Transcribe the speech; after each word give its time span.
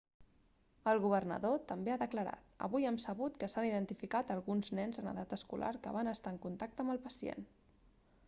el 0.91 0.99
governador 1.01 1.59
també 1.71 1.91
ha 1.95 1.97
declarat 2.03 2.47
avui 2.67 2.87
hem 2.91 2.95
sabut 3.03 3.37
que 3.43 3.49
s'han 3.53 3.67
identificat 3.69 4.33
alguns 4.37 4.73
nens 4.79 5.01
en 5.03 5.09
edat 5.13 5.35
escolar 5.37 5.71
que 5.83 5.93
van 5.99 6.09
estar 6.15 6.33
en 6.37 6.39
contacte 6.47 6.85
amb 6.87 6.95
el 6.95 7.03
pacient 7.07 7.45